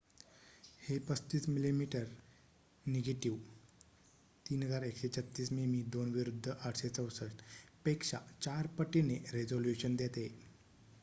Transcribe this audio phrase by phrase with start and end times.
[0.83, 1.87] हे 35 मिमी
[2.85, 3.51] निगेटिव्ह
[4.45, 7.29] 3136 मिमी2 विरुद्ध 864
[7.85, 10.29] पेक्षा 4 पटीने रेझोल्युशन देते